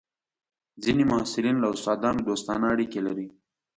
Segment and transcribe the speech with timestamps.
[0.83, 3.27] ځینې محصلین له استادانو دوستانه اړیکې لري.